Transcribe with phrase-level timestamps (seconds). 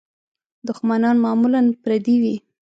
[0.67, 2.35] دوښمنان معمولاً پردي وي.